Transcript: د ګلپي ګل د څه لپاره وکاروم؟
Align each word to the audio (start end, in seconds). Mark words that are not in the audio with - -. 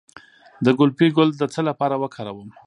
د 0.65 0.67
ګلپي 0.79 1.07
ګل 1.17 1.29
د 1.37 1.43
څه 1.53 1.61
لپاره 1.69 1.95
وکاروم؟ 2.03 2.49